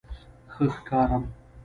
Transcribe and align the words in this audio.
_ښه 0.51 0.63
ښکارم؟ 0.75 1.23